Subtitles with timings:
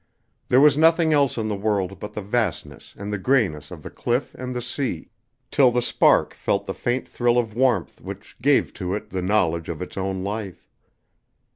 [0.47, 3.91] There was nothing else in the world but the vastness and the grayness of the
[3.91, 5.11] cliff and the sea,
[5.51, 9.69] till the spark felt the faint thrill of warmth which gave to it the knowledge
[9.69, 10.67] of its own life.